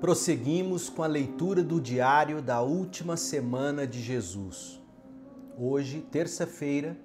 Prosseguimos 0.00 0.90
com 0.90 1.02
a 1.02 1.06
leitura 1.06 1.62
do 1.62 1.80
diário 1.80 2.42
da 2.42 2.60
última 2.60 3.16
semana 3.16 3.86
de 3.86 4.02
Jesus. 4.02 4.78
Hoje, 5.58 6.02
terça-feira, 6.10 6.98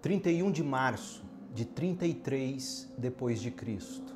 31 0.00 0.52
de 0.52 0.62
março 0.62 1.24
de 1.52 1.64
33 1.64 2.88
depois 2.96 3.40
de 3.40 3.50
Cristo. 3.50 4.14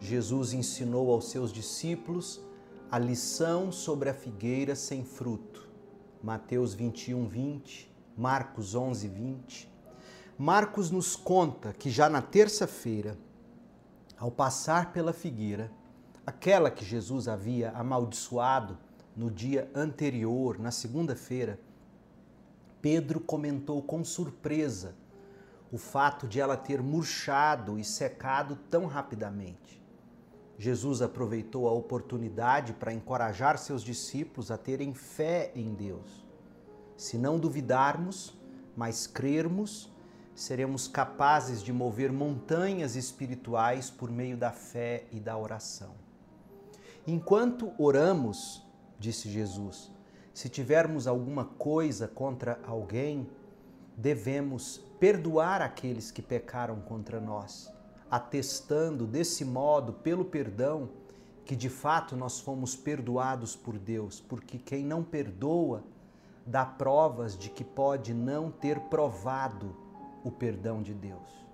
Jesus 0.00 0.52
ensinou 0.52 1.10
aos 1.10 1.28
seus 1.28 1.52
discípulos 1.52 2.40
a 2.92 2.96
lição 2.96 3.72
sobre 3.72 4.08
a 4.08 4.14
figueira 4.14 4.76
sem 4.76 5.04
fruto. 5.04 5.68
Mateus 6.22 6.74
21, 6.74 7.26
20, 7.26 7.92
Marcos 8.16 8.76
11, 8.76 9.08
20. 9.08 9.68
Marcos 10.38 10.92
nos 10.92 11.16
conta 11.16 11.72
que 11.72 11.90
já 11.90 12.08
na 12.08 12.22
terça-feira, 12.22 13.18
ao 14.16 14.30
passar 14.30 14.92
pela 14.92 15.12
figueira, 15.12 15.72
aquela 16.26 16.70
que 16.70 16.84
Jesus 16.84 17.28
havia 17.28 17.70
amaldiçoado 17.70 18.76
no 19.16 19.30
dia 19.30 19.70
anterior, 19.74 20.58
na 20.58 20.72
segunda-feira, 20.72 21.60
Pedro 22.82 23.20
comentou 23.20 23.80
com 23.80 24.04
surpresa 24.04 24.94
o 25.70 25.78
fato 25.78 26.26
de 26.26 26.40
ela 26.40 26.56
ter 26.56 26.82
murchado 26.82 27.78
e 27.78 27.84
secado 27.84 28.56
tão 28.70 28.86
rapidamente. 28.86 29.82
Jesus 30.58 31.02
aproveitou 31.02 31.68
a 31.68 31.72
oportunidade 31.72 32.72
para 32.72 32.92
encorajar 32.92 33.58
seus 33.58 33.82
discípulos 33.82 34.50
a 34.50 34.56
terem 34.56 34.94
fé 34.94 35.52
em 35.54 35.74
Deus. 35.74 36.24
Se 36.96 37.18
não 37.18 37.38
duvidarmos, 37.38 38.34
mas 38.76 39.06
crermos, 39.06 39.90
seremos 40.34 40.88
capazes 40.88 41.62
de 41.62 41.72
mover 41.72 42.12
montanhas 42.12 42.96
espirituais 42.96 43.90
por 43.90 44.10
meio 44.10 44.36
da 44.36 44.50
fé 44.50 45.04
e 45.12 45.20
da 45.20 45.36
oração. 45.36 46.05
Enquanto 47.06 47.72
oramos, 47.78 48.66
disse 48.98 49.28
Jesus, 49.30 49.92
se 50.34 50.48
tivermos 50.48 51.06
alguma 51.06 51.44
coisa 51.44 52.08
contra 52.08 52.58
alguém, 52.66 53.28
devemos 53.96 54.78
perdoar 54.98 55.62
aqueles 55.62 56.10
que 56.10 56.20
pecaram 56.20 56.80
contra 56.80 57.20
nós, 57.20 57.72
atestando 58.10 59.06
desse 59.06 59.44
modo, 59.44 59.92
pelo 59.92 60.24
perdão, 60.24 60.88
que 61.44 61.54
de 61.54 61.68
fato 61.68 62.16
nós 62.16 62.40
fomos 62.40 62.74
perdoados 62.74 63.54
por 63.54 63.78
Deus, 63.78 64.20
porque 64.20 64.58
quem 64.58 64.84
não 64.84 65.04
perdoa 65.04 65.84
dá 66.44 66.66
provas 66.66 67.38
de 67.38 67.50
que 67.50 67.62
pode 67.62 68.12
não 68.12 68.50
ter 68.50 68.80
provado 68.80 69.76
o 70.24 70.30
perdão 70.30 70.82
de 70.82 70.92
Deus. 70.92 71.46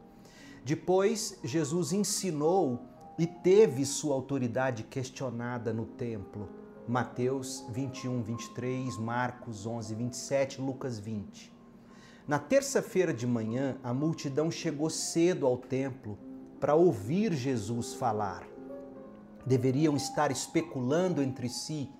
Depois, 0.64 1.38
Jesus 1.44 1.92
ensinou 1.92 2.80
e 3.18 3.26
teve 3.26 3.84
sua 3.84 4.14
autoridade 4.14 4.84
questionada 4.84 5.72
no 5.72 5.84
templo. 5.84 6.48
Mateus 6.88 7.64
21, 7.70 8.22
23, 8.22 8.96
Marcos 8.96 9.66
11, 9.66 9.94
27, 9.94 10.60
Lucas 10.60 10.98
20. 10.98 11.52
Na 12.26 12.38
terça-feira 12.38 13.12
de 13.12 13.26
manhã, 13.26 13.76
a 13.82 13.92
multidão 13.92 14.50
chegou 14.50 14.88
cedo 14.88 15.46
ao 15.46 15.56
templo 15.56 16.18
para 16.58 16.74
ouvir 16.74 17.32
Jesus 17.32 17.94
falar. 17.94 18.46
Deveriam 19.44 19.96
estar 19.96 20.30
especulando 20.30 21.22
entre 21.22 21.48
si: 21.48 21.90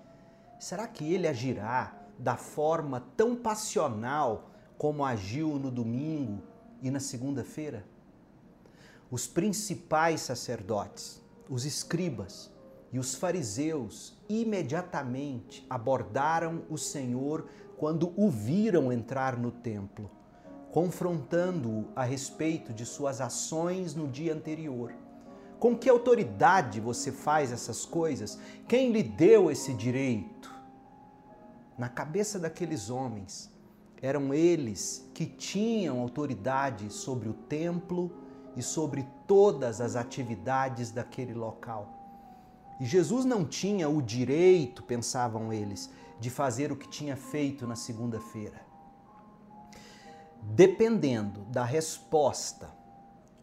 será 0.59 0.87
que 0.87 1.13
ele 1.13 1.27
agirá 1.27 1.93
da 2.17 2.35
forma 2.35 3.01
tão 3.15 3.35
passional 3.35 4.51
como 4.77 5.05
agiu 5.05 5.59
no 5.59 5.69
domingo 5.69 6.41
e 6.81 6.89
na 6.89 6.99
segunda-feira? 6.99 7.85
Os 9.13 9.27
principais 9.27 10.21
sacerdotes, 10.21 11.21
os 11.47 11.65
escribas 11.65 12.49
e 12.91 12.97
os 12.97 13.13
fariseus 13.13 14.17
imediatamente 14.27 15.63
abordaram 15.69 16.63
o 16.67 16.79
Senhor 16.79 17.45
quando 17.77 18.11
o 18.17 18.27
viram 18.27 18.91
entrar 18.91 19.37
no 19.37 19.51
templo, 19.51 20.09
confrontando-o 20.71 21.89
a 21.95 22.03
respeito 22.03 22.73
de 22.73 22.87
suas 22.87 23.21
ações 23.21 23.93
no 23.93 24.07
dia 24.07 24.33
anterior. 24.33 24.91
Com 25.59 25.77
que 25.77 25.87
autoridade 25.87 26.79
você 26.79 27.11
faz 27.11 27.51
essas 27.51 27.85
coisas? 27.85 28.39
Quem 28.67 28.91
lhe 28.91 29.03
deu 29.03 29.51
esse 29.51 29.75
direito? 29.75 30.51
Na 31.77 31.87
cabeça 31.87 32.39
daqueles 32.39 32.89
homens, 32.89 33.51
eram 34.01 34.33
eles 34.33 35.07
que 35.13 35.27
tinham 35.27 35.99
autoridade 35.99 36.91
sobre 36.91 37.29
o 37.29 37.33
templo 37.33 38.22
e 38.55 38.61
sobre 38.61 39.07
todas 39.27 39.81
as 39.81 39.95
atividades 39.95 40.91
daquele 40.91 41.33
local. 41.33 41.87
E 42.79 42.85
Jesus 42.85 43.25
não 43.25 43.45
tinha 43.45 43.87
o 43.87 44.01
direito, 44.01 44.83
pensavam 44.83 45.53
eles, 45.53 45.89
de 46.19 46.29
fazer 46.29 46.71
o 46.71 46.75
que 46.75 46.87
tinha 46.87 47.15
feito 47.15 47.67
na 47.67 47.75
segunda-feira. 47.75 48.61
Dependendo 50.41 51.41
da 51.45 51.63
resposta 51.63 52.69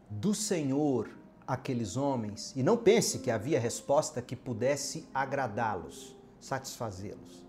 do 0.09 0.35
Senhor 0.35 1.11
àqueles 1.47 1.97
homens, 1.97 2.53
e 2.55 2.63
não 2.63 2.77
pense 2.77 3.21
que 3.21 3.31
havia 3.31 3.59
resposta 3.59 4.21
que 4.21 4.37
pudesse 4.37 5.09
agradá-los, 5.15 6.17
satisfazê-los. 6.39 7.47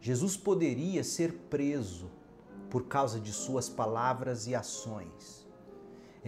Jesus 0.00 0.36
poderia 0.36 1.02
ser 1.02 1.32
preso 1.50 2.10
por 2.70 2.86
causa 2.86 3.18
de 3.18 3.32
suas 3.32 3.68
palavras 3.68 4.46
e 4.46 4.54
ações. 4.54 5.37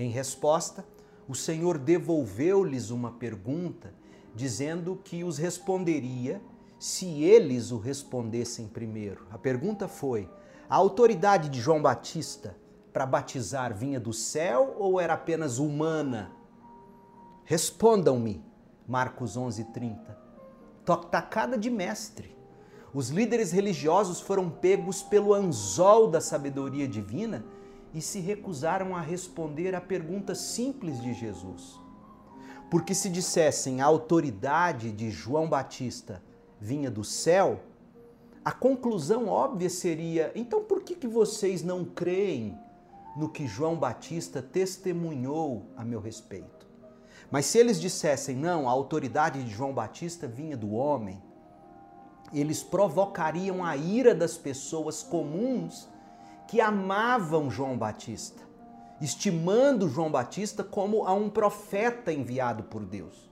Em 0.01 0.09
resposta, 0.09 0.83
o 1.29 1.35
Senhor 1.35 1.77
devolveu-lhes 1.77 2.89
uma 2.89 3.13
pergunta, 3.13 3.93
dizendo 4.35 4.99
que 5.05 5.23
os 5.23 5.37
responderia 5.37 6.41
se 6.79 7.23
eles 7.23 7.71
o 7.71 7.77
respondessem 7.77 8.67
primeiro. 8.67 9.27
A 9.31 9.37
pergunta 9.37 9.87
foi: 9.87 10.27
a 10.71 10.75
autoridade 10.75 11.51
de 11.51 11.61
João 11.61 11.83
Batista 11.83 12.57
para 12.95 13.05
batizar 13.05 13.75
vinha 13.75 14.01
do 14.01 14.11
céu 14.11 14.75
ou 14.79 14.99
era 14.99 15.13
apenas 15.13 15.59
humana? 15.59 16.33
Respondam-me. 17.45 18.43
Marcos 18.89 19.37
11:30. 19.37 20.17
Tacada 21.11 21.59
de 21.59 21.69
mestre. 21.69 22.35
Os 22.95 23.11
líderes 23.11 23.53
religiosos 23.53 24.19
foram 24.19 24.49
pegos 24.49 25.03
pelo 25.03 25.35
anzol 25.35 26.09
da 26.09 26.23
sabedoria 26.23 26.89
divina 26.89 27.45
e 27.93 28.01
se 28.01 28.21
recusaram 28.21 28.97
a 28.97 29.01
responder 29.01 29.75
à 29.75 29.81
pergunta 29.81 30.35
simples 30.35 31.01
de 31.01 31.13
Jesus. 31.13 31.79
Porque 32.71 32.95
se 32.95 33.09
dissessem 33.09 33.81
a 33.81 33.87
autoridade 33.87 34.93
de 34.93 35.11
João 35.11 35.49
Batista 35.49 36.23
vinha 36.61 36.91
do 36.91 37.03
céu, 37.03 37.61
a 38.45 38.53
conclusão 38.53 39.29
óbvia 39.29 39.69
seria: 39.69 40.31
então 40.35 40.63
por 40.63 40.83
que, 40.83 40.95
que 40.95 41.09
vocês 41.09 41.63
não 41.63 41.85
creem 41.85 42.57
no 43.17 43.29
que 43.29 43.47
João 43.47 43.77
Batista 43.77 44.41
testemunhou 44.41 45.65
a 45.77 45.85
meu 45.85 46.01
respeito? 46.01 46.69
Mas 47.31 47.47
se 47.47 47.59
eles 47.59 47.81
dissessem 47.81 48.37
não, 48.37 48.69
a 48.69 48.73
autoridade 48.73 49.43
de 49.43 49.51
João 49.51 49.73
Batista 49.73 50.27
vinha 50.27 50.57
do 50.57 50.73
homem, 50.73 51.21
eles 52.33 52.63
provocariam 52.63 53.65
a 53.65 53.77
ira 53.77 54.15
das 54.15 54.37
pessoas 54.37 55.03
comuns 55.03 55.89
que 56.51 56.61
amavam 56.61 57.49
João 57.49 57.79
Batista, 57.79 58.43
estimando 59.01 59.89
João 59.89 60.11
Batista 60.11 60.65
como 60.65 61.07
a 61.07 61.13
um 61.15 61.31
profeta 61.31 62.13
enviado 62.13 62.65
por 62.65 62.85
Deus. 62.85 63.31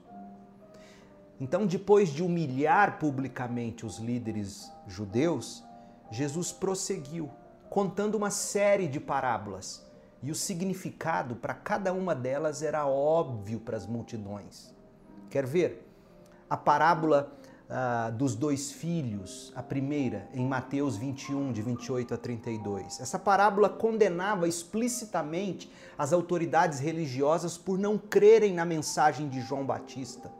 Então, 1.37 1.67
depois 1.67 2.07
de 2.07 2.23
humilhar 2.23 2.97
publicamente 2.97 3.85
os 3.85 3.97
líderes 3.97 4.71
judeus, 4.87 5.61
Jesus 6.09 6.53
prosseguiu, 6.53 7.29
contando 7.69 8.15
uma 8.15 8.31
série 8.31 8.87
de 8.87 9.01
parábolas, 9.01 9.85
e 10.23 10.31
o 10.31 10.35
significado 10.35 11.35
para 11.35 11.53
cada 11.53 11.91
uma 11.91 12.15
delas 12.15 12.63
era 12.63 12.87
óbvio 12.87 13.59
para 13.59 13.75
as 13.75 13.85
multidões. 13.85 14.73
Quer 15.29 15.45
ver? 15.45 15.85
A 16.49 16.55
parábola 16.55 17.37
uh, 17.69 18.11
dos 18.11 18.35
dois 18.35 18.71
filhos, 18.71 19.53
a 19.55 19.61
primeira, 19.61 20.27
em 20.33 20.45
Mateus 20.45 20.97
21, 20.97 21.53
de 21.53 21.61
28 21.61 22.13
a 22.15 22.17
32. 22.17 22.99
Essa 22.99 23.19
parábola 23.19 23.69
condenava 23.69 24.47
explicitamente 24.47 25.71
as 25.97 26.11
autoridades 26.11 26.79
religiosas 26.79 27.57
por 27.57 27.77
não 27.77 27.97
crerem 27.97 28.53
na 28.53 28.65
mensagem 28.65 29.29
de 29.29 29.39
João 29.41 29.65
Batista, 29.65 30.31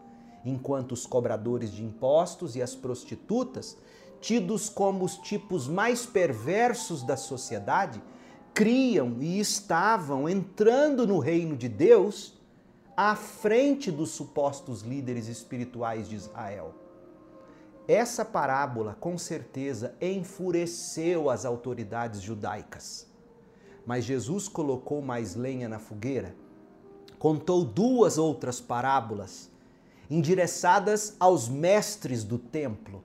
enquanto 0.44 0.94
os 0.94 1.06
cobradores 1.06 1.72
de 1.72 1.84
impostos 1.84 2.56
e 2.56 2.62
as 2.62 2.74
prostitutas, 2.74 3.78
tidos 4.20 4.68
como 4.68 5.06
os 5.06 5.18
tipos 5.18 5.68
mais 5.68 6.06
perversos 6.06 7.04
da 7.04 7.16
sociedade, 7.16 8.02
criam 8.54 9.18
e 9.22 9.40
estavam 9.40 10.28
entrando 10.28 11.08
no 11.08 11.20
reino 11.20 11.56
de 11.56 11.70
Deus 11.70 12.34
à 12.98 13.16
frente 13.16 13.90
dos 13.90 14.10
supostos 14.10 14.82
líderes 14.82 15.28
espirituais 15.30 16.10
de 16.10 16.16
Israel. 16.16 16.74
Essa 17.90 18.24
parábola, 18.24 18.96
com 19.00 19.18
certeza, 19.18 19.96
enfureceu 20.00 21.28
as 21.28 21.44
autoridades 21.44 22.22
judaicas. 22.22 23.08
Mas 23.84 24.06
Jesus 24.06 24.48
colocou 24.48 25.02
mais 25.02 25.34
lenha 25.34 25.68
na 25.68 25.80
fogueira, 25.80 26.36
contou 27.18 27.66
duas 27.66 28.20
outras 28.20 28.62
parábolas, 28.62 29.50
endereçadas 30.08 31.16
aos 31.20 31.50
mestres 31.50 32.24
do 32.24 32.38
templo. 32.38 33.04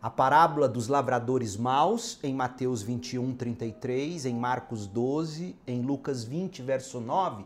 A 0.00 0.08
parábola 0.08 0.68
dos 0.68 0.86
lavradores 0.86 1.56
maus, 1.56 2.16
em 2.22 2.32
Mateus 2.32 2.82
21, 2.82 3.34
33, 3.34 4.26
em 4.26 4.36
Marcos 4.36 4.86
12, 4.86 5.56
em 5.66 5.82
Lucas 5.82 6.22
20, 6.22 6.62
verso 6.62 7.00
9, 7.00 7.44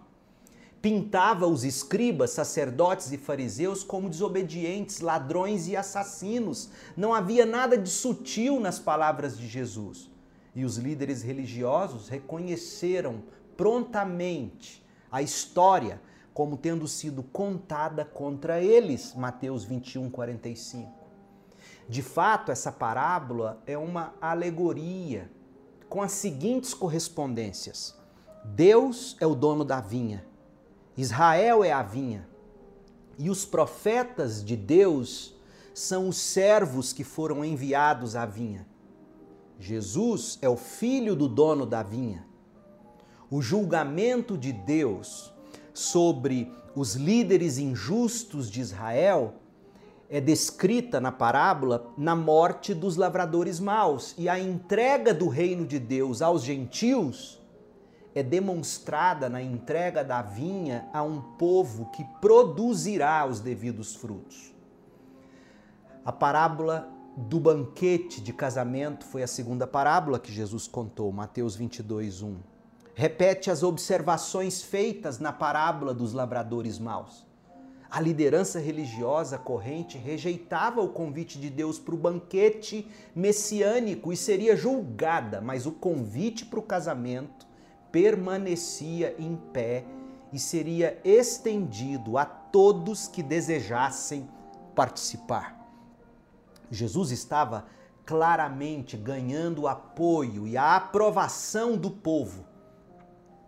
pintava 0.84 1.46
os 1.46 1.64
escribas, 1.64 2.32
sacerdotes 2.32 3.10
e 3.10 3.16
fariseus 3.16 3.82
como 3.82 4.10
desobedientes, 4.10 5.00
ladrões 5.00 5.66
e 5.66 5.74
assassinos. 5.74 6.68
Não 6.94 7.14
havia 7.14 7.46
nada 7.46 7.78
de 7.78 7.88
sutil 7.88 8.60
nas 8.60 8.78
palavras 8.78 9.38
de 9.38 9.48
Jesus. 9.48 10.10
E 10.54 10.62
os 10.62 10.76
líderes 10.76 11.22
religiosos 11.22 12.10
reconheceram 12.10 13.22
prontamente 13.56 14.84
a 15.10 15.22
história 15.22 16.02
como 16.34 16.54
tendo 16.54 16.86
sido 16.86 17.22
contada 17.22 18.04
contra 18.04 18.62
eles. 18.62 19.14
Mateus 19.14 19.64
21, 19.64 20.10
45. 20.10 20.92
De 21.88 22.02
fato, 22.02 22.52
essa 22.52 22.70
parábola 22.70 23.58
é 23.66 23.78
uma 23.78 24.12
alegoria 24.20 25.30
com 25.88 26.02
as 26.02 26.12
seguintes 26.12 26.74
correspondências: 26.74 27.98
Deus 28.44 29.16
é 29.18 29.26
o 29.26 29.34
dono 29.34 29.64
da 29.64 29.80
vinha 29.80 30.33
Israel 30.96 31.64
é 31.64 31.72
a 31.72 31.82
vinha. 31.82 32.26
E 33.18 33.30
os 33.30 33.44
profetas 33.44 34.44
de 34.44 34.56
Deus 34.56 35.34
são 35.72 36.08
os 36.08 36.16
servos 36.16 36.92
que 36.92 37.04
foram 37.04 37.44
enviados 37.44 38.14
à 38.14 38.24
vinha. 38.24 38.66
Jesus 39.58 40.38
é 40.42 40.48
o 40.48 40.56
filho 40.56 41.16
do 41.16 41.28
dono 41.28 41.66
da 41.66 41.82
vinha. 41.82 42.24
O 43.30 43.40
julgamento 43.40 44.36
de 44.36 44.52
Deus 44.52 45.32
sobre 45.72 46.52
os 46.74 46.94
líderes 46.94 47.58
injustos 47.58 48.50
de 48.50 48.60
Israel 48.60 49.34
é 50.10 50.20
descrita 50.20 51.00
na 51.00 51.10
parábola 51.10 51.92
na 51.96 52.14
morte 52.14 52.74
dos 52.74 52.96
lavradores 52.96 53.58
maus 53.58 54.14
e 54.18 54.28
a 54.28 54.38
entrega 54.38 55.14
do 55.14 55.28
reino 55.28 55.66
de 55.66 55.78
Deus 55.78 56.20
aos 56.20 56.42
gentios 56.42 57.40
é 58.14 58.22
demonstrada 58.22 59.28
na 59.28 59.42
entrega 59.42 60.04
da 60.04 60.22
vinha 60.22 60.88
a 60.92 61.02
um 61.02 61.20
povo 61.20 61.86
que 61.86 62.04
produzirá 62.20 63.26
os 63.26 63.40
devidos 63.40 63.96
frutos. 63.96 64.54
A 66.04 66.12
parábola 66.12 66.88
do 67.16 67.40
banquete 67.40 68.20
de 68.20 68.32
casamento 68.32 69.04
foi 69.04 69.22
a 69.22 69.26
segunda 69.26 69.66
parábola 69.66 70.18
que 70.18 70.32
Jesus 70.32 70.68
contou, 70.68 71.10
Mateus 71.10 71.56
22, 71.56 72.22
1. 72.22 72.36
Repete 72.94 73.50
as 73.50 73.64
observações 73.64 74.62
feitas 74.62 75.18
na 75.18 75.32
parábola 75.32 75.92
dos 75.92 76.12
labradores 76.12 76.78
maus. 76.78 77.26
A 77.90 78.00
liderança 78.00 78.58
religiosa 78.58 79.38
corrente 79.38 79.98
rejeitava 79.98 80.80
o 80.80 80.88
convite 80.88 81.38
de 81.38 81.48
Deus 81.48 81.78
para 81.78 81.94
o 81.94 81.98
banquete 81.98 82.88
messiânico 83.14 84.12
e 84.12 84.16
seria 84.16 84.56
julgada, 84.56 85.40
mas 85.40 85.66
o 85.66 85.72
convite 85.72 86.44
para 86.44 86.58
o 86.58 86.62
casamento 86.62 87.46
permanecia 87.94 89.14
em 89.20 89.36
pé 89.36 89.84
e 90.32 90.38
seria 90.40 91.00
estendido 91.04 92.18
a 92.18 92.24
todos 92.24 93.06
que 93.06 93.22
desejassem 93.22 94.28
participar. 94.74 95.64
Jesus 96.68 97.12
estava 97.12 97.66
claramente 98.04 98.96
ganhando 98.96 99.62
o 99.62 99.68
apoio 99.68 100.44
e 100.44 100.56
a 100.56 100.74
aprovação 100.74 101.76
do 101.76 101.88
povo, 101.88 102.44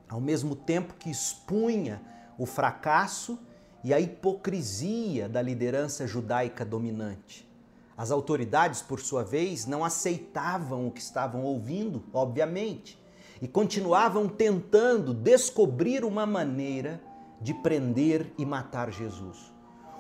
ao 0.09 0.21
mesmo 0.21 0.55
tempo 0.55 0.95
que 0.95 1.11
expunha 1.11 2.01
o 2.39 2.47
fracasso 2.47 3.41
e 3.83 3.93
a 3.93 3.99
hipocrisia 3.99 5.29
da 5.29 5.43
liderança 5.43 6.07
judaica 6.07 6.65
dominante. 6.65 7.51
As 7.97 8.13
autoridades, 8.13 8.81
por 8.81 9.01
sua 9.01 9.25
vez, 9.25 9.67
não 9.67 9.85
aceitavam 9.85 10.87
o 10.87 10.93
que 10.93 11.01
estavam 11.01 11.43
ouvindo, 11.43 12.05
obviamente, 12.13 12.97
e 13.41 13.49
continuavam 13.49 14.29
tentando 14.29 15.13
descobrir 15.13 16.05
uma 16.05 16.27
maneira 16.27 17.01
de 17.41 17.53
prender 17.53 18.33
e 18.39 18.45
matar 18.45 18.91
Jesus. 18.91 19.53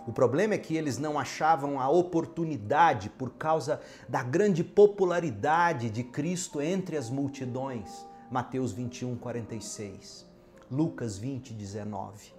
O 0.06 0.12
problema 0.12 0.54
é 0.54 0.58
que 0.58 0.76
eles 0.76 0.98
não 0.98 1.18
achavam 1.18 1.80
a 1.80 1.88
oportunidade 1.88 3.10
por 3.10 3.30
causa 3.30 3.80
da 4.08 4.22
grande 4.22 4.62
popularidade 4.62 5.90
de 5.90 6.04
Cristo 6.04 6.60
entre 6.60 6.96
as 6.96 7.10
multidões. 7.10 8.06
Mateus 8.30 8.72
21, 8.72 9.16
46. 9.16 10.24
Lucas 10.70 11.18
20, 11.18 11.52
19. 11.52 12.32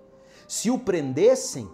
Se 0.47 0.71
o 0.71 0.79
prendessem, 0.79 1.69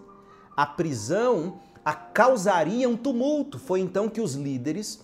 a 0.56 0.66
prisão 0.66 1.60
a 1.84 1.92
causaria 1.92 2.88
um 2.88 2.96
tumulto. 2.96 3.58
Foi 3.58 3.80
então 3.80 4.08
que 4.08 4.20
os 4.20 4.34
líderes 4.34 5.00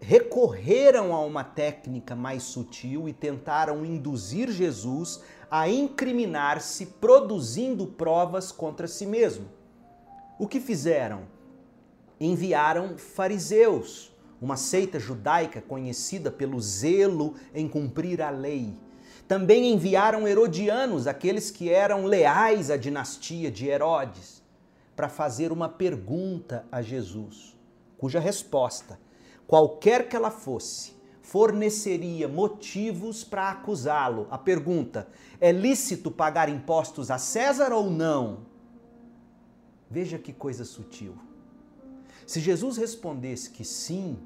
recorreram 0.00 1.14
a 1.14 1.20
uma 1.20 1.42
técnica 1.42 2.14
mais 2.14 2.44
sutil 2.44 3.08
e 3.08 3.12
tentaram 3.12 3.84
induzir 3.84 4.50
Jesus 4.50 5.20
a 5.50 5.68
incriminar-se 5.68 6.86
produzindo 6.86 7.86
provas 7.86 8.52
contra 8.52 8.86
si 8.86 9.06
mesmo. 9.06 9.48
O 10.38 10.46
que 10.46 10.60
fizeram? 10.60 11.22
Enviaram 12.20 12.96
fariseus, 12.96 14.12
uma 14.40 14.56
seita 14.56 15.00
judaica 15.00 15.60
conhecida 15.60 16.30
pelo 16.30 16.60
zelo 16.60 17.34
em 17.54 17.68
cumprir 17.68 18.22
a 18.22 18.30
lei. 18.30 18.74
Também 19.26 19.72
enviaram 19.72 20.26
herodianos, 20.26 21.06
aqueles 21.06 21.50
que 21.50 21.70
eram 21.70 22.06
leais 22.06 22.70
à 22.70 22.76
dinastia 22.76 23.50
de 23.50 23.66
Herodes, 23.66 24.42
para 24.96 25.08
fazer 25.08 25.52
uma 25.52 25.68
pergunta 25.68 26.64
a 26.72 26.80
Jesus, 26.80 27.56
cuja 27.98 28.18
resposta 28.18 28.98
qualquer 29.48 30.08
que 30.08 30.14
ela 30.14 30.30
fosse, 30.30 30.92
forneceria 31.22 32.28
motivos 32.28 33.24
para 33.24 33.50
acusá-lo. 33.50 34.28
A 34.30 34.38
pergunta: 34.38 35.08
é 35.40 35.50
lícito 35.50 36.10
pagar 36.10 36.48
impostos 36.48 37.10
a 37.10 37.18
César 37.18 37.72
ou 37.72 37.90
não? 37.90 38.46
Veja 39.90 40.18
que 40.18 40.32
coisa 40.32 40.64
sutil. 40.64 41.16
Se 42.26 42.40
Jesus 42.40 42.76
respondesse 42.76 43.48
que 43.48 43.64
sim, 43.64 44.18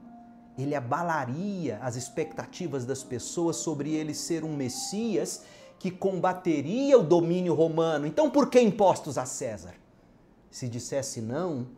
ele 0.59 0.75
abalaria 0.75 1.79
as 1.81 1.95
expectativas 1.95 2.85
das 2.85 3.05
pessoas 3.05 3.57
sobre 3.57 3.95
ele 3.95 4.13
ser 4.13 4.45
um 4.45 4.57
Messias 4.57 5.45
que 5.79 5.91
combateria 5.91 6.99
o 6.99 7.03
domínio 7.03 7.55
romano. 7.55 8.07
Então, 8.07 8.29
por 8.29 8.51
que 8.51 8.61
impostos 8.61 9.17
a 9.17 9.25
César? 9.25 9.75
Se 10.51 10.69
dissesse 10.69 11.21
não, 11.21 11.69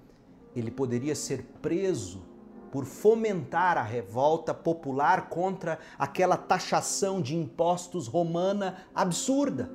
ele 0.57 0.71
poderia 0.71 1.15
ser 1.15 1.43
preso 1.61 2.34
por 2.75 2.85
fomentar 2.85 3.79
a 3.79 3.85
revolta 3.85 4.53
popular 4.53 5.29
contra 5.29 5.79
aquela 5.97 6.37
taxação 6.37 7.23
de 7.23 7.37
impostos 7.37 8.09
romana 8.09 8.79
absurda. 8.93 9.71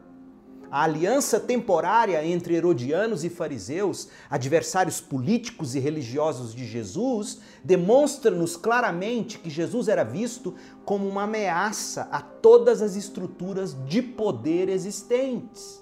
A 0.69 0.83
aliança 0.83 1.39
temporária 1.39 2.21
entre 2.25 2.55
herodianos 2.55 3.23
e 3.23 3.29
fariseus, 3.29 4.09
adversários 4.29 5.00
políticos 5.00 5.75
e 5.75 5.79
religiosos 5.79 6.53
de 6.53 6.67
Jesus, 6.67 7.39
demonstra-nos 7.63 8.57
claramente 8.57 9.39
que 9.39 9.50
Jesus 9.50 9.88
era 9.88 10.03
visto 10.03 10.53
como 10.83 11.07
uma 11.07 11.23
ameaça 11.23 12.09
a 12.12 12.21
todas 12.21 12.81
as 12.81 12.97
estruturas 12.97 13.81
de 13.85 14.01
poder 14.01 14.67
existentes. 14.67 15.81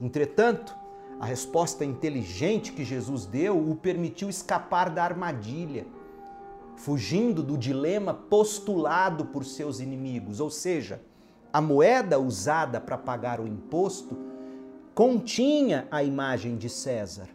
Entretanto, 0.00 0.72
a 1.18 1.26
resposta 1.26 1.84
inteligente 1.84 2.70
que 2.70 2.84
Jesus 2.84 3.26
deu 3.26 3.58
o 3.58 3.74
permitiu 3.74 4.30
escapar 4.30 4.88
da 4.88 5.02
armadilha 5.02 5.84
fugindo 6.76 7.42
do 7.42 7.56
dilema 7.56 8.12
postulado 8.12 9.26
por 9.26 9.44
seus 9.44 9.80
inimigos, 9.80 10.40
ou 10.40 10.50
seja, 10.50 11.00
a 11.52 11.60
moeda 11.60 12.18
usada 12.18 12.80
para 12.80 12.98
pagar 12.98 13.40
o 13.40 13.46
imposto 13.46 14.18
continha 14.94 15.86
a 15.90 16.02
imagem 16.02 16.56
de 16.56 16.68
César. 16.68 17.28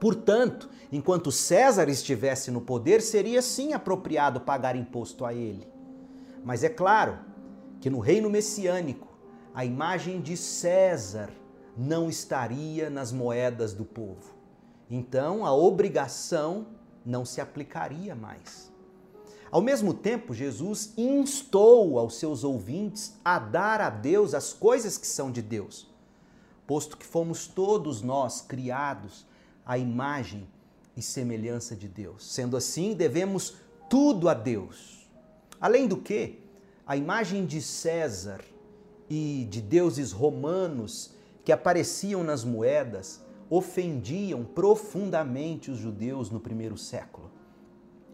Portanto, 0.00 0.68
enquanto 0.92 1.32
César 1.32 1.88
estivesse 1.88 2.50
no 2.50 2.60
poder, 2.60 3.00
seria 3.00 3.40
sim 3.40 3.72
apropriado 3.72 4.40
pagar 4.40 4.76
imposto 4.76 5.24
a 5.24 5.32
ele. 5.32 5.66
Mas 6.44 6.62
é 6.62 6.68
claro 6.68 7.18
que 7.80 7.90
no 7.90 7.98
reino 7.98 8.28
messiânico, 8.28 9.08
a 9.54 9.64
imagem 9.64 10.20
de 10.20 10.36
César 10.36 11.30
não 11.76 12.08
estaria 12.08 12.88
nas 12.88 13.10
moedas 13.10 13.72
do 13.72 13.84
povo. 13.84 14.34
Então, 14.90 15.44
a 15.44 15.52
obrigação 15.54 16.66
não 17.06 17.24
se 17.24 17.40
aplicaria 17.40 18.14
mais. 18.14 18.72
Ao 19.50 19.62
mesmo 19.62 19.94
tempo, 19.94 20.34
Jesus 20.34 20.92
instou 20.96 21.98
aos 21.98 22.18
seus 22.18 22.42
ouvintes 22.42 23.14
a 23.24 23.38
dar 23.38 23.80
a 23.80 23.88
Deus 23.88 24.34
as 24.34 24.52
coisas 24.52 24.98
que 24.98 25.06
são 25.06 25.30
de 25.30 25.40
Deus, 25.40 25.88
posto 26.66 26.96
que 26.96 27.06
fomos 27.06 27.46
todos 27.46 28.02
nós 28.02 28.40
criados 28.40 29.24
à 29.64 29.78
imagem 29.78 30.48
e 30.96 31.00
semelhança 31.00 31.76
de 31.76 31.86
Deus. 31.86 32.26
Sendo 32.32 32.56
assim, 32.56 32.92
devemos 32.92 33.56
tudo 33.88 34.28
a 34.28 34.34
Deus. 34.34 35.08
Além 35.60 35.86
do 35.86 35.96
que, 35.96 36.40
a 36.86 36.96
imagem 36.96 37.46
de 37.46 37.62
César 37.62 38.44
e 39.08 39.46
de 39.48 39.60
deuses 39.60 40.10
romanos 40.10 41.12
que 41.44 41.52
apareciam 41.52 42.24
nas 42.24 42.42
moedas 42.42 43.20
ofendiam 43.48 44.44
profundamente 44.44 45.70
os 45.70 45.78
judeus 45.78 46.30
no 46.30 46.40
primeiro 46.40 46.76
século. 46.76 47.30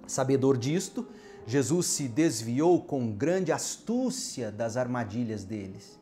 Sabedor 0.06 0.56
disto, 0.58 1.06
Jesus 1.46 1.86
se 1.86 2.08
desviou 2.08 2.82
com 2.82 3.12
grande 3.12 3.50
astúcia 3.50 4.50
das 4.50 4.76
armadilhas 4.76 5.44
deles. 5.44 5.98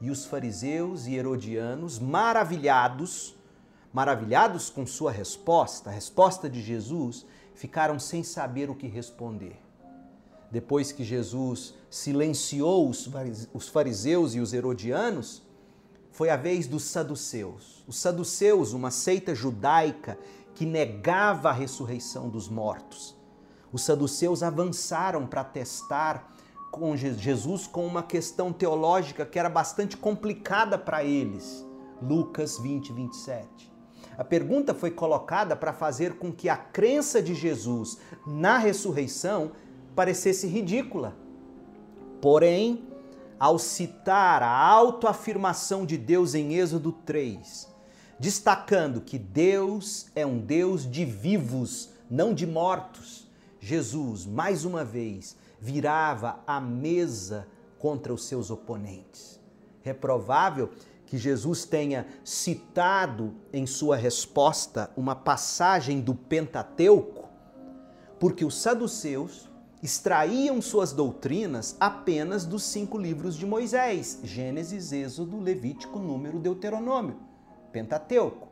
E 0.00 0.10
os 0.10 0.24
fariseus 0.24 1.06
e 1.06 1.14
herodianos, 1.14 1.98
maravilhados, 1.98 3.34
maravilhados 3.92 4.70
com 4.70 4.86
sua 4.86 5.10
resposta, 5.10 5.90
a 5.90 5.92
resposta 5.92 6.48
de 6.48 6.62
Jesus, 6.62 7.26
ficaram 7.54 7.98
sem 7.98 8.22
saber 8.22 8.70
o 8.70 8.74
que 8.74 8.86
responder. 8.86 9.60
Depois 10.50 10.92
que 10.92 11.02
Jesus 11.02 11.74
silenciou 11.90 12.88
os 12.88 13.68
fariseus 13.68 14.34
e 14.34 14.40
os 14.40 14.52
herodianos, 14.52 15.42
foi 16.18 16.30
a 16.30 16.36
vez 16.36 16.66
dos 16.66 16.82
saduceus. 16.82 17.84
Os 17.86 17.96
saduceus, 17.96 18.72
uma 18.72 18.90
seita 18.90 19.36
judaica 19.36 20.18
que 20.52 20.66
negava 20.66 21.48
a 21.50 21.52
ressurreição 21.52 22.28
dos 22.28 22.48
mortos. 22.48 23.16
Os 23.72 23.84
saduceus 23.84 24.42
avançaram 24.42 25.28
para 25.28 25.44
testar 25.44 26.34
com 26.72 26.96
Jesus 26.96 27.68
com 27.68 27.86
uma 27.86 28.02
questão 28.02 28.52
teológica 28.52 29.24
que 29.24 29.38
era 29.38 29.48
bastante 29.48 29.96
complicada 29.96 30.76
para 30.76 31.04
eles. 31.04 31.64
Lucas 32.02 32.58
20, 32.58 32.92
27. 32.92 33.72
A 34.16 34.24
pergunta 34.24 34.74
foi 34.74 34.90
colocada 34.90 35.54
para 35.54 35.72
fazer 35.72 36.14
com 36.14 36.32
que 36.32 36.48
a 36.48 36.56
crença 36.56 37.22
de 37.22 37.32
Jesus 37.32 37.96
na 38.26 38.58
ressurreição 38.58 39.52
parecesse 39.94 40.48
ridícula. 40.48 41.16
Porém, 42.20 42.87
ao 43.38 43.58
citar 43.58 44.42
a 44.42 44.50
autoafirmação 44.50 45.86
de 45.86 45.96
Deus 45.96 46.34
em 46.34 46.54
Êxodo 46.54 46.92
3, 46.92 47.68
destacando 48.18 49.00
que 49.00 49.18
Deus 49.18 50.06
é 50.14 50.26
um 50.26 50.38
Deus 50.38 50.90
de 50.90 51.04
vivos, 51.04 51.90
não 52.10 52.34
de 52.34 52.46
mortos, 52.46 53.28
Jesus, 53.60 54.24
mais 54.24 54.64
uma 54.64 54.84
vez, 54.84 55.36
virava 55.60 56.40
a 56.46 56.60
mesa 56.60 57.46
contra 57.78 58.12
os 58.12 58.24
seus 58.24 58.50
oponentes. 58.50 59.40
É 59.84 59.92
provável 59.92 60.70
que 61.06 61.16
Jesus 61.16 61.64
tenha 61.64 62.06
citado 62.22 63.34
em 63.52 63.66
sua 63.66 63.96
resposta 63.96 64.90
uma 64.96 65.14
passagem 65.14 66.00
do 66.00 66.14
Pentateuco, 66.14 67.28
porque 68.18 68.44
os 68.44 68.60
saduceus 68.60 69.48
extraíam 69.82 70.60
suas 70.60 70.92
doutrinas 70.92 71.76
apenas 71.78 72.44
dos 72.44 72.62
cinco 72.64 72.98
livros 72.98 73.36
de 73.36 73.46
Moisés: 73.46 74.20
Gênesis, 74.24 74.92
Êxodo, 74.92 75.40
Levítico, 75.40 75.98
Número, 75.98 76.38
Deuteronômio, 76.38 77.16
Pentateuco. 77.72 78.48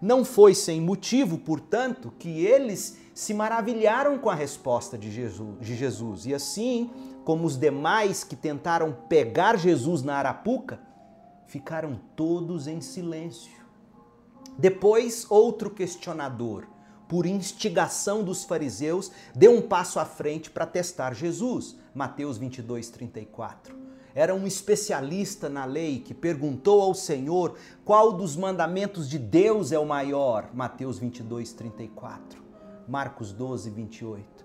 Não 0.00 0.24
foi 0.24 0.54
sem 0.54 0.80
motivo, 0.80 1.36
portanto, 1.36 2.12
que 2.18 2.44
eles 2.44 2.96
se 3.12 3.34
maravilharam 3.34 4.18
com 4.18 4.30
a 4.30 4.34
resposta 4.34 4.96
de 4.96 5.10
Jesus, 5.10 5.60
de 5.60 5.76
Jesus. 5.76 6.24
E 6.24 6.34
assim 6.34 6.90
como 7.24 7.46
os 7.46 7.56
demais 7.58 8.24
que 8.24 8.34
tentaram 8.34 8.96
pegar 9.08 9.58
Jesus 9.58 10.02
na 10.02 10.16
arapuca, 10.16 10.80
ficaram 11.46 12.00
todos 12.16 12.66
em 12.66 12.80
silêncio. 12.80 13.60
Depois, 14.56 15.26
outro 15.30 15.68
questionador, 15.68 16.66
por 17.10 17.26
instigação 17.26 18.22
dos 18.22 18.44
fariseus, 18.44 19.10
deu 19.34 19.52
um 19.52 19.60
passo 19.60 19.98
à 19.98 20.04
frente 20.04 20.48
para 20.48 20.64
testar 20.64 21.12
Jesus. 21.12 21.76
Mateus 21.92 22.38
22, 22.38 22.88
34 22.88 23.80
era 24.14 24.34
um 24.34 24.46
especialista 24.46 25.48
na 25.48 25.64
lei 25.64 26.00
que 26.00 26.12
perguntou 26.12 26.82
ao 26.82 26.94
Senhor 26.94 27.56
qual 27.84 28.12
dos 28.12 28.36
mandamentos 28.36 29.08
de 29.08 29.18
Deus 29.18 29.72
é 29.72 29.78
o 29.78 29.86
maior. 29.86 30.50
Mateus 30.52 30.98
22, 30.98 31.52
34. 31.52 32.42
Marcos 32.88 33.32
12, 33.32 33.70
28. 33.70 34.44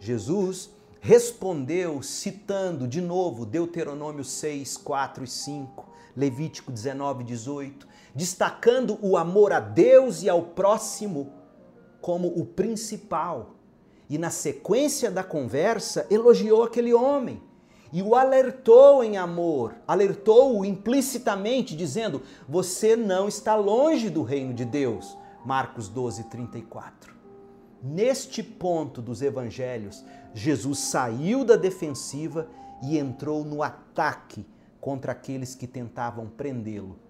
Jesus 0.00 0.70
respondeu 1.00 2.02
citando 2.02 2.88
de 2.88 3.00
novo 3.00 3.44
Deuteronômio 3.44 4.24
6, 4.24 4.78
4 4.78 5.24
e 5.24 5.28
5, 5.28 5.86
Levítico 6.16 6.72
19, 6.72 7.22
18, 7.22 7.86
destacando 8.14 8.98
o 9.02 9.16
amor 9.16 9.52
a 9.52 9.60
Deus 9.60 10.22
e 10.22 10.28
ao 10.28 10.42
próximo 10.42 11.45
como 12.06 12.28
o 12.28 12.46
principal. 12.46 13.56
E 14.08 14.16
na 14.16 14.30
sequência 14.30 15.10
da 15.10 15.24
conversa, 15.24 16.06
elogiou 16.08 16.62
aquele 16.62 16.94
homem 16.94 17.42
e 17.92 18.00
o 18.00 18.14
alertou 18.14 19.02
em 19.02 19.16
amor, 19.16 19.74
alertou-o 19.88 20.64
implicitamente, 20.64 21.74
dizendo: 21.74 22.22
Você 22.48 22.94
não 22.94 23.26
está 23.26 23.56
longe 23.56 24.08
do 24.08 24.22
reino 24.22 24.54
de 24.54 24.64
Deus. 24.64 25.18
Marcos 25.44 25.88
12, 25.88 26.22
34. 26.24 27.12
Neste 27.82 28.40
ponto 28.40 29.02
dos 29.02 29.20
evangelhos, 29.20 30.04
Jesus 30.32 30.78
saiu 30.78 31.44
da 31.44 31.56
defensiva 31.56 32.48
e 32.84 32.96
entrou 32.96 33.44
no 33.44 33.64
ataque 33.64 34.46
contra 34.80 35.10
aqueles 35.10 35.56
que 35.56 35.66
tentavam 35.66 36.28
prendê-lo. 36.28 37.00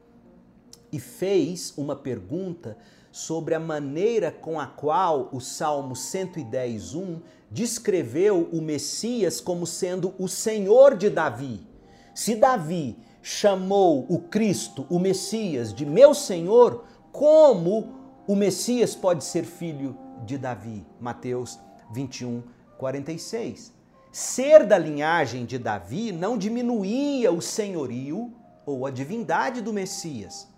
E 0.90 0.98
fez 0.98 1.74
uma 1.76 1.94
pergunta 1.94 2.78
sobre 3.16 3.54
a 3.54 3.58
maneira 3.58 4.30
com 4.30 4.60
a 4.60 4.66
qual 4.66 5.30
o 5.32 5.40
Salmo 5.40 5.94
110:1 5.94 7.22
descreveu 7.50 8.46
o 8.52 8.60
Messias 8.60 9.40
como 9.40 9.66
sendo 9.66 10.14
o 10.18 10.28
Senhor 10.28 10.94
de 10.94 11.08
Davi. 11.08 11.66
Se 12.14 12.34
Davi 12.34 12.98
chamou 13.22 14.04
o 14.10 14.18
Cristo, 14.18 14.84
o 14.90 14.98
Messias, 14.98 15.72
de 15.72 15.86
meu 15.86 16.12
Senhor, 16.12 16.84
como 17.10 17.94
o 18.26 18.36
Messias 18.36 18.94
pode 18.94 19.24
ser 19.24 19.44
filho 19.44 19.96
de 20.26 20.36
Davi? 20.36 20.84
Mateus 21.00 21.58
21, 21.94 22.42
46. 22.76 23.72
Ser 24.12 24.66
da 24.66 24.76
linhagem 24.76 25.46
de 25.46 25.58
Davi 25.58 26.12
não 26.12 26.36
diminuía 26.36 27.32
o 27.32 27.40
senhorio 27.40 28.30
ou 28.66 28.84
a 28.84 28.90
divindade 28.90 29.62
do 29.62 29.72
Messias. 29.72 30.54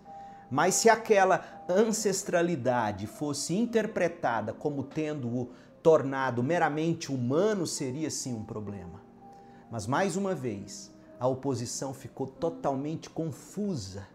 Mas 0.51 0.73
se 0.75 0.89
aquela 0.89 1.58
ancestralidade 1.69 3.05
fosse 3.05 3.55
interpretada 3.55 4.51
como 4.51 4.83
tendo-o 4.83 5.49
tornado 5.83 6.43
meramente 6.43 7.11
humano, 7.11 7.67
seria 7.67 8.09
sim 8.09 8.33
um 8.33 8.43
problema. 8.43 9.01
Mas 9.71 9.85
mais 9.85 10.15
uma 10.15 10.33
vez, 10.33 10.91
a 11.19 11.27
oposição 11.27 11.93
ficou 11.93 12.25
totalmente 12.25 13.09
confusa. 13.09 14.07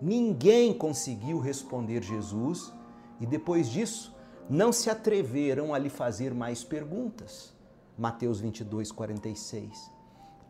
Ninguém 0.00 0.74
conseguiu 0.74 1.38
responder 1.40 2.02
Jesus 2.02 2.72
e 3.20 3.26
depois 3.26 3.68
disso 3.68 4.14
não 4.48 4.72
se 4.72 4.90
atreveram 4.90 5.74
a 5.74 5.78
lhe 5.78 5.88
fazer 5.88 6.34
mais 6.34 6.62
perguntas. 6.62 7.54
Mateus 7.96 8.40
22, 8.40 8.92
46. 8.92 9.90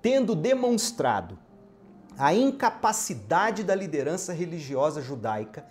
Tendo 0.03 0.35
demonstrado 0.35 1.39
a 2.17 2.35
incapacidade 2.35 3.63
da 3.63 3.75
liderança 3.75 4.33
religiosa 4.33 5.01
judaica 5.01 5.65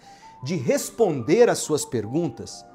de 0.43 0.55
responder 0.55 1.49
às 1.49 1.59
suas 1.59 1.85
perguntas, 1.85 2.65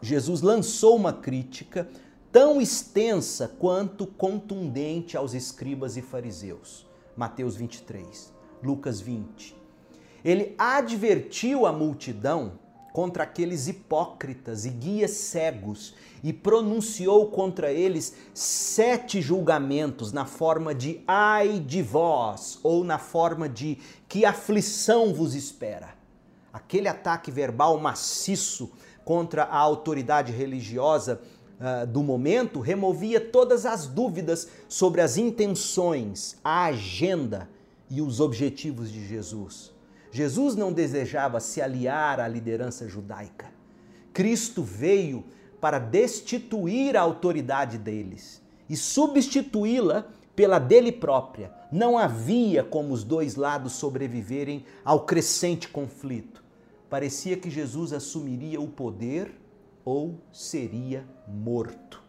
Jesus 0.00 0.40
lançou 0.40 0.96
uma 0.96 1.12
crítica 1.12 1.88
tão 2.32 2.60
extensa 2.60 3.48
quanto 3.48 4.06
contundente 4.06 5.16
aos 5.16 5.34
escribas 5.34 5.96
e 5.96 6.02
fariseus. 6.02 6.86
Mateus 7.16 7.56
23, 7.56 8.32
Lucas 8.62 9.00
20. 9.00 9.56
Ele 10.24 10.54
advertiu 10.56 11.66
a 11.66 11.72
multidão 11.72 12.58
contra 12.92 13.24
aqueles 13.24 13.68
hipócritas 13.68 14.64
e 14.64 14.70
guias 14.70 15.12
cegos 15.12 15.94
e 16.22 16.32
pronunciou 16.32 17.28
contra 17.30 17.72
eles 17.72 18.14
sete 18.34 19.20
julgamentos 19.20 20.12
na 20.12 20.24
forma 20.24 20.74
de 20.74 21.00
ai 21.06 21.60
de 21.60 21.82
vós 21.82 22.58
ou 22.62 22.84
na 22.84 22.98
forma 22.98 23.48
de 23.48 23.78
que 24.08 24.24
aflição 24.24 25.14
vos 25.14 25.34
espera. 25.34 25.99
Aquele 26.52 26.88
ataque 26.88 27.30
verbal 27.30 27.78
maciço 27.78 28.70
contra 29.04 29.44
a 29.44 29.56
autoridade 29.56 30.32
religiosa 30.32 31.20
uh, 31.60 31.86
do 31.86 32.02
momento 32.02 32.60
removia 32.60 33.20
todas 33.20 33.66
as 33.66 33.86
dúvidas 33.86 34.48
sobre 34.68 35.00
as 35.00 35.16
intenções, 35.16 36.36
a 36.42 36.64
agenda 36.64 37.48
e 37.88 38.00
os 38.00 38.20
objetivos 38.20 38.90
de 38.90 39.06
Jesus. 39.06 39.72
Jesus 40.12 40.56
não 40.56 40.72
desejava 40.72 41.38
se 41.40 41.60
aliar 41.62 42.18
à 42.20 42.26
liderança 42.26 42.88
judaica. 42.88 43.46
Cristo 44.12 44.62
veio 44.62 45.24
para 45.60 45.78
destituir 45.78 46.96
a 46.96 47.00
autoridade 47.00 47.78
deles 47.78 48.42
e 48.68 48.76
substituí-la 48.76 50.06
pela 50.34 50.58
dele 50.58 50.90
própria. 50.90 51.52
Não 51.70 51.98
havia 51.98 52.64
como 52.64 52.92
os 52.92 53.04
dois 53.04 53.36
lados 53.36 53.72
sobreviverem 53.72 54.64
ao 54.84 55.04
crescente 55.04 55.68
conflito. 55.68 56.39
Parecia 56.90 57.36
que 57.36 57.48
Jesus 57.48 57.92
assumiria 57.92 58.60
o 58.60 58.66
poder 58.66 59.32
ou 59.84 60.20
seria 60.32 61.06
morto. 61.28 62.02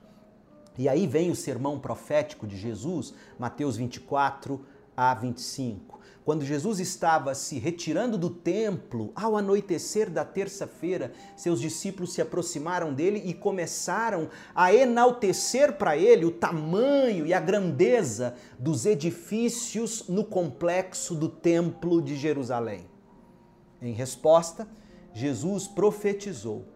E 0.75 0.89
aí 0.89 1.05
vem 1.05 1.29
o 1.29 1.35
sermão 1.35 1.79
profético 1.79 2.47
de 2.47 2.57
Jesus, 2.57 3.13
Mateus 3.37 3.77
24, 3.77 4.59
a 4.97 5.13
25. 5.13 5.99
Quando 6.25 6.43
Jesus 6.43 6.79
estava 6.79 7.35
se 7.35 7.59
retirando 7.59 8.17
do 8.17 8.29
templo, 8.29 9.11
ao 9.15 9.37
anoitecer 9.37 10.09
da 10.09 10.25
terça-feira, 10.25 11.11
seus 11.35 11.61
discípulos 11.61 12.13
se 12.13 12.21
aproximaram 12.21 12.91
dele 12.91 13.21
e 13.23 13.35
começaram 13.35 14.29
a 14.55 14.73
enaltecer 14.73 15.73
para 15.73 15.95
ele 15.95 16.25
o 16.25 16.31
tamanho 16.31 17.27
e 17.27 17.33
a 17.35 17.39
grandeza 17.39 18.35
dos 18.57 18.87
edifícios 18.87 20.07
no 20.07 20.23
complexo 20.23 21.13
do 21.13 21.29
templo 21.29 22.01
de 22.01 22.15
Jerusalém. 22.15 22.90
Em 23.81 23.93
resposta, 23.93 24.67
Jesus 25.13 25.67
profetizou 25.67 26.67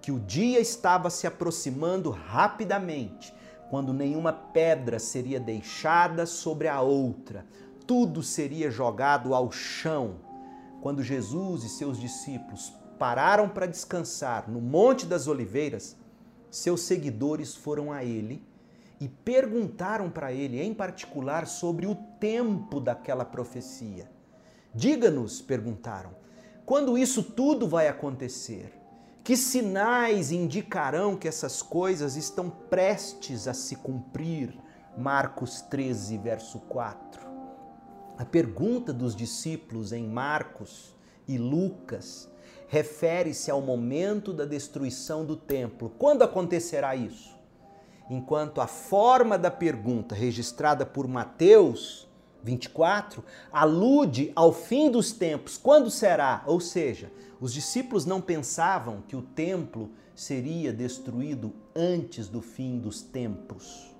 que 0.00 0.12
o 0.12 0.20
dia 0.20 0.60
estava 0.60 1.10
se 1.10 1.26
aproximando 1.26 2.10
rapidamente, 2.10 3.34
quando 3.68 3.92
nenhuma 3.92 4.32
pedra 4.32 4.98
seria 4.98 5.40
deixada 5.40 6.26
sobre 6.26 6.68
a 6.68 6.80
outra, 6.80 7.46
tudo 7.86 8.22
seria 8.22 8.70
jogado 8.70 9.34
ao 9.34 9.50
chão. 9.50 10.16
Quando 10.80 11.02
Jesus 11.02 11.64
e 11.64 11.68
seus 11.68 11.98
discípulos 11.98 12.72
pararam 12.98 13.48
para 13.48 13.66
descansar 13.66 14.48
no 14.48 14.60
Monte 14.60 15.06
das 15.06 15.26
Oliveiras, 15.26 15.96
seus 16.50 16.82
seguidores 16.82 17.54
foram 17.54 17.90
a 17.90 18.04
ele 18.04 18.44
e 19.00 19.08
perguntaram 19.08 20.10
para 20.10 20.32
ele, 20.32 20.60
em 20.62 20.72
particular, 20.72 21.46
sobre 21.46 21.86
o 21.86 21.94
tempo 22.20 22.78
daquela 22.78 23.24
profecia. 23.24 24.08
Diga-nos, 24.74 25.40
perguntaram, 25.40 26.21
quando 26.64 26.96
isso 26.96 27.22
tudo 27.22 27.66
vai 27.66 27.88
acontecer? 27.88 28.72
Que 29.24 29.36
sinais 29.36 30.32
indicarão 30.32 31.16
que 31.16 31.28
essas 31.28 31.62
coisas 31.62 32.16
estão 32.16 32.50
prestes 32.50 33.46
a 33.46 33.54
se 33.54 33.76
cumprir? 33.76 34.58
Marcos 34.96 35.60
13, 35.62 36.18
verso 36.18 36.58
4. 36.60 37.22
A 38.18 38.24
pergunta 38.24 38.92
dos 38.92 39.16
discípulos 39.16 39.92
em 39.92 40.06
Marcos 40.06 40.94
e 41.26 41.38
Lucas 41.38 42.30
refere-se 42.68 43.50
ao 43.50 43.60
momento 43.60 44.32
da 44.32 44.44
destruição 44.44 45.24
do 45.24 45.36
templo. 45.36 45.90
Quando 45.98 46.22
acontecerá 46.22 46.94
isso? 46.96 47.36
Enquanto 48.10 48.60
a 48.60 48.66
forma 48.66 49.38
da 49.38 49.50
pergunta 49.50 50.14
registrada 50.14 50.84
por 50.84 51.06
Mateus 51.08 52.08
24 52.42 53.24
alude 53.52 54.32
ao 54.34 54.52
fim 54.52 54.90
dos 54.90 55.12
tempos. 55.12 55.56
Quando 55.56 55.90
será? 55.90 56.42
Ou 56.46 56.60
seja, 56.60 57.12
os 57.40 57.52
discípulos 57.52 58.04
não 58.04 58.20
pensavam 58.20 59.02
que 59.06 59.16
o 59.16 59.22
templo 59.22 59.90
seria 60.14 60.72
destruído 60.72 61.52
antes 61.74 62.28
do 62.28 62.40
fim 62.42 62.78
dos 62.78 63.02
tempos 63.02 63.92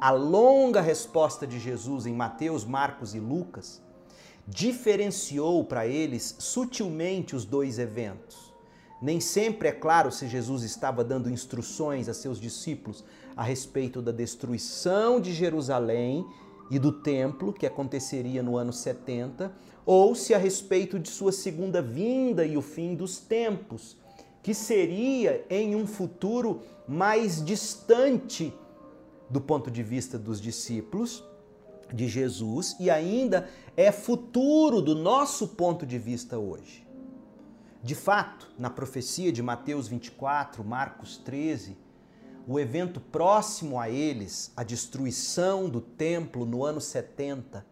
a 0.00 0.10
longa 0.10 0.80
resposta 0.80 1.46
de 1.46 1.60
Jesus 1.60 2.06
em 2.06 2.14
Mateus, 2.14 2.64
Marcos 2.64 3.14
e 3.14 3.20
Lucas 3.20 3.82
diferenciou 4.48 5.62
para 5.62 5.86
eles 5.86 6.34
sutilmente 6.38 7.36
os 7.36 7.44
dois 7.44 7.78
eventos. 7.78 8.50
Nem 9.02 9.20
sempre 9.20 9.68
é 9.68 9.72
claro 9.72 10.10
se 10.10 10.26
Jesus 10.26 10.62
estava 10.62 11.04
dando 11.04 11.30
instruções 11.30 12.08
a 12.08 12.14
seus 12.14 12.40
discípulos 12.40 13.04
a 13.36 13.42
respeito 13.42 14.00
da 14.00 14.10
destruição 14.10 15.20
de 15.20 15.34
Jerusalém 15.34 16.26
e 16.70 16.78
do 16.78 16.92
templo, 16.92 17.52
que 17.52 17.66
aconteceria 17.66 18.42
no 18.42 18.56
ano 18.56 18.72
70, 18.72 19.52
ou 19.84 20.14
se 20.14 20.32
a 20.32 20.38
respeito 20.38 20.98
de 20.98 21.08
sua 21.08 21.32
segunda 21.32 21.82
vinda 21.82 22.46
e 22.46 22.56
o 22.56 22.62
fim 22.62 22.94
dos 22.94 23.18
tempos, 23.18 23.96
que 24.42 24.54
seria 24.54 25.44
em 25.50 25.74
um 25.74 25.86
futuro 25.86 26.62
mais 26.86 27.44
distante 27.44 28.54
do 29.28 29.40
ponto 29.40 29.70
de 29.70 29.82
vista 29.82 30.18
dos 30.18 30.40
discípulos 30.40 31.24
de 31.92 32.08
Jesus 32.08 32.76
e 32.78 32.88
ainda 32.88 33.48
é 33.76 33.90
futuro 33.90 34.80
do 34.80 34.94
nosso 34.94 35.48
ponto 35.48 35.84
de 35.84 35.98
vista 35.98 36.38
hoje. 36.38 36.86
De 37.82 37.94
fato, 37.94 38.48
na 38.58 38.68
profecia 38.68 39.32
de 39.32 39.42
Mateus 39.42 39.88
24, 39.88 40.62
Marcos 40.62 41.16
13, 41.16 41.76
o 42.50 42.58
evento 42.58 43.00
próximo 43.00 43.78
a 43.78 43.88
eles, 43.88 44.52
a 44.56 44.64
destruição 44.64 45.68
do 45.68 45.80
templo 45.80 46.44
no 46.44 46.64
ano 46.64 46.80
70, 46.80 47.64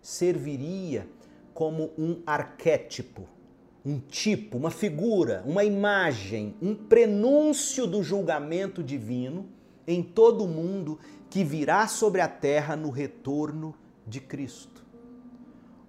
serviria 0.00 1.08
como 1.52 1.90
um 1.98 2.22
arquétipo, 2.24 3.26
um 3.84 3.98
tipo, 3.98 4.56
uma 4.56 4.70
figura, 4.70 5.42
uma 5.44 5.64
imagem, 5.64 6.54
um 6.62 6.76
prenúncio 6.76 7.88
do 7.88 8.04
julgamento 8.04 8.84
divino 8.84 9.48
em 9.84 10.00
todo 10.00 10.44
o 10.44 10.48
mundo 10.48 11.00
que 11.28 11.42
virá 11.42 11.88
sobre 11.88 12.20
a 12.20 12.28
terra 12.28 12.76
no 12.76 12.90
retorno 12.90 13.74
de 14.06 14.20
Cristo. 14.20 14.86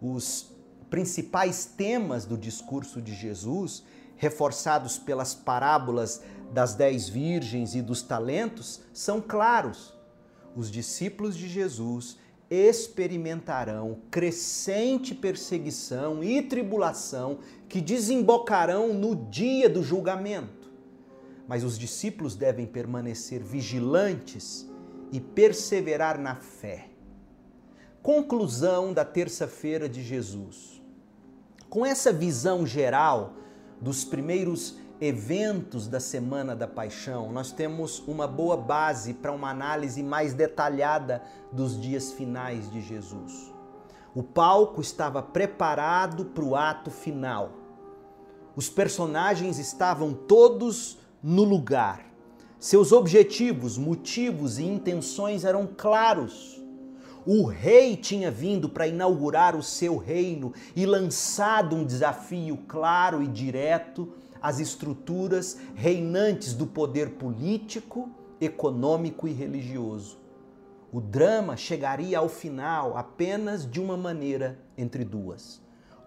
Os 0.02 0.52
principais 0.90 1.66
temas 1.66 2.26
do 2.26 2.36
discurso 2.36 3.04
de 3.04 3.14
Jesus, 3.14 3.84
reforçados 4.18 4.98
pelas 4.98 5.36
parábolas 5.36 6.24
das 6.52 6.76
dez 6.76 7.08
virgens 7.08 7.76
e 7.76 7.82
dos 7.82 8.02
talentos, 8.02 8.82
são 8.94 9.22
claros. 9.22 9.94
Os 10.56 10.70
discípulos 10.70 11.38
de 11.38 11.48
Jesus 11.48 12.18
experimentarão 12.50 14.00
crescente 14.12 15.16
perseguição 15.16 16.24
e 16.24 16.42
tribulação 16.42 17.40
que 17.70 17.80
desembocarão 17.80 18.94
no 18.94 19.16
dia 19.16 19.70
do 19.70 19.82
julgamento 19.82 20.62
mas 21.52 21.66
os 21.66 21.78
discípulos 21.78 22.34
devem 22.34 22.66
permanecer 22.66 23.44
vigilantes 23.44 24.66
e 25.12 25.20
perseverar 25.20 26.18
na 26.18 26.34
fé. 26.34 26.88
Conclusão 28.02 28.94
da 28.94 29.04
terça-feira 29.04 29.90
de 29.90 30.02
Jesus. 30.02 30.82
Com 31.70 31.86
essa 31.86 32.14
visão 32.14 32.66
geral 32.66 33.34
dos 33.82 34.06
primeiros 34.06 34.78
eventos 35.02 35.88
da 35.88 36.00
Semana 36.00 36.56
da 36.56 36.68
Paixão, 36.68 37.32
nós 37.32 37.52
temos 37.52 38.04
uma 38.08 38.28
boa 38.28 38.56
base 38.56 39.16
para 39.16 39.32
uma 39.32 39.50
análise 39.50 40.04
mais 40.04 40.36
detalhada 40.36 41.24
dos 41.52 41.82
dias 41.82 42.12
finais 42.12 42.70
de 42.70 42.80
Jesus. 42.80 43.52
O 44.14 44.22
palco 44.22 44.80
estava 44.80 45.24
preparado 45.24 46.26
para 46.26 46.44
o 46.44 46.56
ato 46.56 46.92
final. 46.92 47.50
Os 48.56 48.70
personagens 48.70 49.58
estavam 49.58 50.14
todos 50.14 51.00
no 51.24 51.44
lugar. 51.44 52.06
Seus 52.60 52.92
objetivos, 52.92 53.80
motivos 53.80 54.60
e 54.60 54.66
intenções 54.66 55.44
eram 55.44 55.68
claros. 55.76 56.62
O 57.26 57.46
rei 57.46 57.96
tinha 57.98 58.30
vindo 58.30 58.70
para 58.70 58.86
inaugurar 58.86 59.56
o 59.56 59.64
seu 59.64 59.98
reino 59.98 60.54
e 60.76 60.86
lançado 60.86 61.76
um 61.76 61.84
desafio 61.84 62.58
claro 62.68 63.24
e 63.24 63.28
direto 63.28 64.21
às 64.42 64.60
estruturas 64.60 65.58
reinantes 65.76 66.54
do 66.54 66.66
poder 66.66 67.12
político, 67.12 68.10
econômico 68.40 69.28
e 69.28 69.32
religioso. 69.32 70.18
O 70.92 71.00
drama 71.00 71.56
chegaria 71.56 72.18
ao 72.18 72.28
final 72.28 72.98
apenas 72.98 73.70
de 73.70 73.80
uma 73.80 73.96
maneira 73.96 74.60
entre 74.78 75.06
duas 75.06 75.62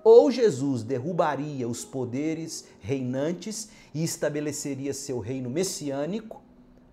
ou 0.04 0.30
Jesus 0.30 0.82
derrubaria 0.82 1.66
os 1.66 1.82
poderes 1.82 2.68
reinantes 2.78 3.70
e 3.94 4.04
estabeleceria 4.04 4.92
seu 4.92 5.18
reino 5.18 5.48
messiânico, 5.48 6.42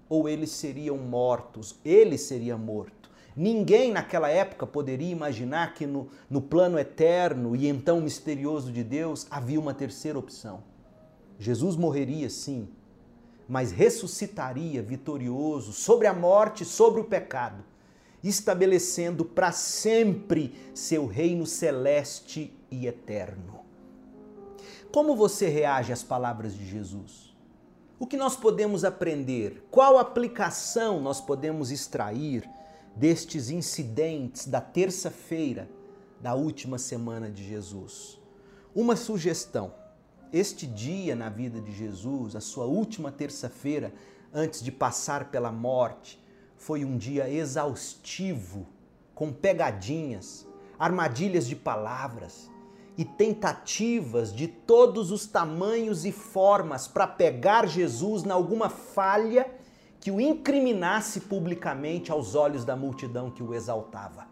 ou 0.08 0.30
eles 0.30 0.52
seriam 0.52 0.98
mortos, 0.98 1.76
ele 1.84 2.18
seria 2.18 2.58
morto. 2.58 3.12
Ninguém 3.36 3.92
naquela 3.92 4.30
época 4.30 4.66
poderia 4.66 5.12
imaginar 5.12 5.74
que 5.74 5.86
no, 5.86 6.08
no 6.30 6.42
plano 6.42 6.80
eterno 6.80 7.56
e 7.56 7.68
então 7.68 8.00
misterioso 8.00 8.72
de 8.72 8.84
Deus 8.84 9.28
havia 9.30 9.60
uma 9.60 9.74
terceira 9.74 10.18
opção. 10.18 10.64
Jesus 11.42 11.76
morreria 11.76 12.30
sim, 12.30 12.70
mas 13.50 13.72
ressuscitaria 13.72 14.80
vitorioso 14.80 15.74
sobre 15.74 16.06
a 16.06 16.14
morte, 16.14 16.64
sobre 16.64 17.02
o 17.02 17.04
pecado, 17.04 17.64
estabelecendo 18.24 19.26
para 19.26 19.52
sempre 19.52 20.54
seu 20.76 21.08
reino 21.08 21.48
celeste 21.48 22.56
e 22.70 22.86
eterno. 22.86 23.62
Como 24.94 25.16
você 25.16 25.50
reage 25.50 25.92
às 25.92 26.04
palavras 26.04 26.54
de 26.54 26.64
Jesus? 26.64 27.36
O 27.98 28.06
que 28.06 28.18
nós 28.18 28.36
podemos 28.36 28.86
aprender? 28.86 29.68
Qual 29.72 29.98
aplicação 29.98 31.02
nós 31.02 31.20
podemos 31.20 31.72
extrair 31.72 32.48
destes 32.96 33.50
incidentes 33.50 34.46
da 34.46 34.62
terça-feira 34.62 35.68
da 36.22 36.36
última 36.36 36.78
semana 36.78 37.32
de 37.32 37.44
Jesus? 37.44 38.22
Uma 38.76 38.96
sugestão: 38.96 39.81
este 40.34 40.66
dia 40.66 41.16
na 41.16 41.30
vida 41.30 41.60
de 41.60 41.74
Jesus, 41.74 42.36
a 42.36 42.42
sua 42.42 42.66
última 42.66 43.12
terça-feira 43.12 43.94
antes 44.34 44.64
de 44.64 44.72
passar 44.72 45.26
pela 45.32 45.52
morte, 45.52 46.22
foi 46.56 46.86
um 46.86 46.98
dia 46.98 47.30
exaustivo, 47.30 48.68
com 49.14 49.34
pegadinhas, 49.34 50.48
armadilhas 50.80 51.46
de 51.46 51.56
palavras, 51.56 52.50
e 52.98 53.06
tentativas 53.06 54.34
de 54.34 54.48
todos 54.48 55.12
os 55.12 55.26
tamanhos 55.26 56.06
e 56.06 56.12
formas 56.12 56.88
para 56.88 57.08
pegar 57.08 57.66
Jesus 57.66 58.24
na 58.24 58.34
alguma 58.34 58.70
falha 58.70 59.50
que 60.00 60.12
o 60.12 60.20
incriminasse 60.20 61.22
publicamente 61.22 62.12
aos 62.12 62.36
olhos 62.36 62.66
da 62.66 62.76
multidão 62.76 63.32
que 63.32 63.44
o 63.44 63.54
exaltava. 63.54 64.28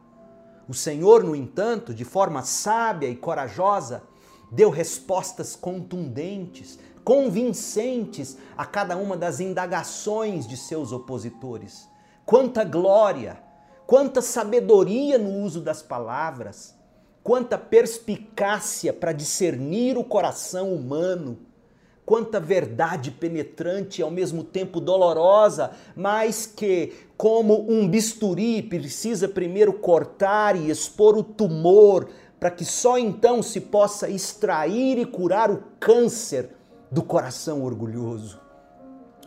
O 0.67 0.73
Senhor, 0.73 1.23
no 1.23 1.35
entanto, 1.35 1.93
de 1.93 2.05
forma 2.05 2.43
sábia 2.43 3.07
e 3.07 3.15
corajosa, 3.15 4.03
deu 4.51 4.69
respostas 4.69 5.55
contundentes, 5.55 6.79
convincentes 7.03 8.37
a 8.57 8.65
cada 8.65 8.97
uma 8.97 9.15
das 9.15 9.39
indagações 9.39 10.47
de 10.47 10.57
seus 10.57 10.91
opositores. 10.91 11.87
Quanta 12.25 12.63
glória, 12.63 13.41
quanta 13.87 14.21
sabedoria 14.21 15.17
no 15.17 15.43
uso 15.43 15.61
das 15.61 15.81
palavras, 15.81 16.75
quanta 17.23 17.57
perspicácia 17.57 18.93
para 18.93 19.11
discernir 19.11 19.97
o 19.97 20.03
coração 20.03 20.73
humano 20.73 21.37
quanta 22.09 22.39
verdade 22.39 23.11
penetrante 23.11 24.01
e 24.01 24.03
ao 24.03 24.09
mesmo 24.09 24.43
tempo 24.43 24.79
dolorosa, 24.79 25.73
mas 25.95 26.47
que, 26.47 26.91
como 27.15 27.71
um 27.71 27.87
bisturi, 27.87 28.63
precisa 28.63 29.27
primeiro 29.27 29.73
cortar 29.73 30.55
e 30.55 30.71
expor 30.71 31.15
o 31.15 31.21
tumor, 31.21 32.09
para 32.39 32.49
que 32.49 32.63
só 32.63 32.97
então 32.97 33.43
se 33.43 33.59
possa 33.59 34.09
extrair 34.09 34.97
e 34.97 35.05
curar 35.05 35.51
o 35.51 35.63
câncer 35.79 36.55
do 36.89 37.03
coração 37.03 37.63
orgulhoso. 37.63 38.39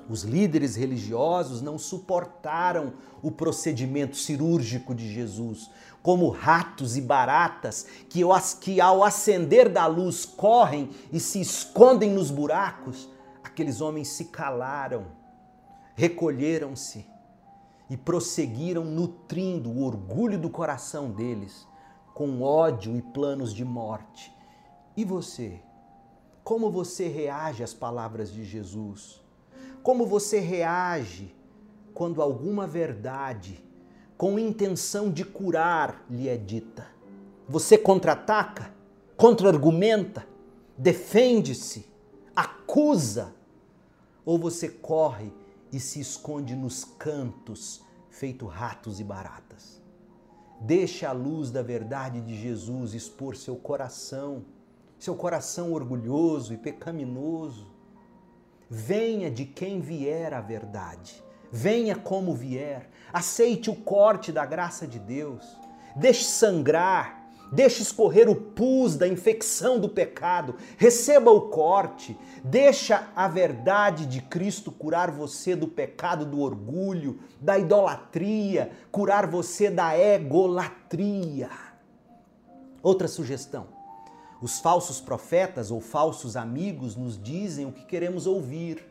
Os 0.08 0.22
líderes 0.22 0.74
religiosos 0.74 1.62
não 1.62 1.78
suportaram 1.78 2.94
o 3.22 3.30
procedimento 3.30 4.16
cirúrgico 4.16 4.94
de 4.94 5.12
Jesus, 5.12 5.70
como 6.02 6.28
ratos 6.28 6.96
e 6.96 7.00
baratas 7.00 7.86
que, 8.08 8.22
que 8.60 8.80
ao 8.80 9.04
acender 9.04 9.68
da 9.68 9.86
luz 9.86 10.24
correm 10.24 10.90
e 11.12 11.20
se 11.20 11.40
escondem 11.40 12.10
nos 12.10 12.30
buracos. 12.30 13.08
Aqueles 13.44 13.80
homens 13.80 14.08
se 14.08 14.24
calaram, 14.24 15.06
recolheram-se 15.94 17.06
e 17.88 17.96
prosseguiram 17.96 18.84
nutrindo 18.84 19.70
o 19.70 19.84
orgulho 19.84 20.38
do 20.38 20.50
coração 20.50 21.10
deles 21.10 21.70
com 22.14 22.42
ódio 22.42 22.96
e 22.96 23.02
planos 23.02 23.54
de 23.54 23.64
morte. 23.64 24.32
E 24.96 25.04
você? 25.04 25.60
Como 26.44 26.70
você 26.70 27.08
reage 27.08 27.62
às 27.62 27.72
palavras 27.72 28.32
de 28.32 28.44
Jesus? 28.44 29.22
Como 29.82 30.06
você 30.06 30.38
reage 30.38 31.34
quando 31.94 32.22
alguma 32.22 32.66
verdade 32.66 33.62
com 34.16 34.38
intenção 34.38 35.10
de 35.10 35.24
curar 35.24 36.04
lhe 36.08 36.28
é 36.28 36.36
dita? 36.36 36.86
Você 37.48 37.76
contra-ataca? 37.76 38.72
Contra-argumenta? 39.16 40.26
Defende-se? 40.76 41.86
Acusa? 42.34 43.34
Ou 44.24 44.38
você 44.38 44.68
corre 44.68 45.32
e 45.72 45.80
se 45.80 46.00
esconde 46.00 46.54
nos 46.54 46.84
cantos, 46.84 47.82
feito 48.10 48.46
ratos 48.46 49.00
e 49.00 49.04
baratas? 49.04 49.81
Deixe 50.62 51.04
a 51.04 51.12
luz 51.12 51.50
da 51.50 51.62
verdade 51.62 52.20
de 52.20 52.40
Jesus 52.40 52.94
expor 52.94 53.36
seu 53.36 53.56
coração, 53.56 54.44
seu 54.98 55.14
coração 55.14 55.72
orgulhoso 55.72 56.54
e 56.54 56.56
pecaminoso 56.56 57.72
Venha 58.74 59.30
de 59.30 59.44
quem 59.44 59.82
vier 59.82 60.32
a 60.32 60.40
verdade. 60.40 61.22
Venha 61.50 61.94
como 61.94 62.34
vier. 62.34 62.88
Aceite 63.12 63.68
o 63.68 63.76
corte 63.76 64.32
da 64.32 64.46
graça 64.46 64.86
de 64.86 64.98
Deus. 64.98 65.44
Deixe 65.94 66.24
sangrar. 66.24 67.21
Deixe 67.52 67.82
escorrer 67.82 68.30
o 68.30 68.34
pus 68.34 68.96
da 68.96 69.06
infecção 69.06 69.78
do 69.78 69.88
pecado. 69.88 70.56
Receba 70.78 71.30
o 71.30 71.42
corte. 71.42 72.18
Deixa 72.42 73.08
a 73.14 73.28
verdade 73.28 74.06
de 74.06 74.22
Cristo 74.22 74.72
curar 74.72 75.10
você 75.10 75.54
do 75.54 75.68
pecado 75.68 76.24
do 76.24 76.40
orgulho, 76.40 77.20
da 77.40 77.58
idolatria, 77.58 78.72
curar 78.90 79.26
você 79.26 79.70
da 79.70 79.96
egolatria. 79.96 81.50
Outra 82.82 83.06
sugestão 83.06 83.82
os 84.42 84.58
falsos 84.58 85.00
profetas 85.00 85.70
ou 85.70 85.80
falsos 85.80 86.34
amigos 86.34 86.96
nos 86.96 87.16
dizem 87.16 87.64
o 87.64 87.70
que 87.70 87.84
queremos 87.84 88.26
ouvir. 88.26 88.84